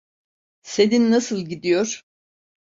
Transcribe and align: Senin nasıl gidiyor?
Senin 0.63 1.11
nasıl 1.11 1.37
gidiyor? 1.45 2.01